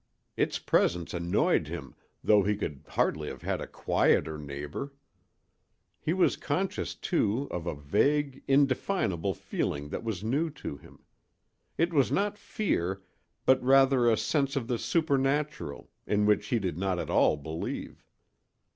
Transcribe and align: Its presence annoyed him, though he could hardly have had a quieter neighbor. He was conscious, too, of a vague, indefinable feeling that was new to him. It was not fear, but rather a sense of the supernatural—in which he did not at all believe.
Its 0.35 0.57
presence 0.57 1.13
annoyed 1.13 1.67
him, 1.67 1.93
though 2.23 2.41
he 2.41 2.55
could 2.55 2.83
hardly 2.89 3.27
have 3.27 3.43
had 3.43 3.61
a 3.61 3.67
quieter 3.67 4.35
neighbor. 4.39 4.93
He 5.99 6.11
was 6.11 6.37
conscious, 6.37 6.95
too, 6.95 7.47
of 7.51 7.67
a 7.67 7.75
vague, 7.75 8.41
indefinable 8.47 9.35
feeling 9.35 9.89
that 9.89 10.03
was 10.03 10.23
new 10.23 10.49
to 10.49 10.75
him. 10.77 11.03
It 11.77 11.93
was 11.93 12.11
not 12.11 12.35
fear, 12.35 13.03
but 13.45 13.61
rather 13.61 14.09
a 14.09 14.17
sense 14.17 14.55
of 14.55 14.67
the 14.67 14.79
supernatural—in 14.79 16.25
which 16.25 16.47
he 16.47 16.57
did 16.57 16.79
not 16.79 16.97
at 16.97 17.11
all 17.11 17.37
believe. 17.37 18.03